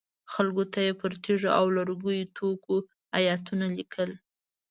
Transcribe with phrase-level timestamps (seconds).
[0.33, 2.75] خلکو ته یې پر تیږو او لرګینو توکو
[3.17, 4.09] ایتونه لیکل.